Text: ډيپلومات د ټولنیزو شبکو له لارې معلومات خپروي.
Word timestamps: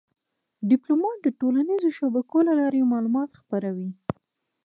ډيپلومات 0.69 1.17
د 1.21 1.27
ټولنیزو 1.39 1.89
شبکو 1.97 2.37
له 2.47 2.53
لارې 2.59 2.89
معلومات 2.91 3.29
خپروي. 3.41 3.89